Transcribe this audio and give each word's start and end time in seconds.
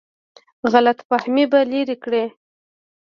غلط 0.71 0.99
فهمۍ 1.07 1.45
به 1.51 1.59
لرې 1.71 1.95
کړي. 2.03 2.23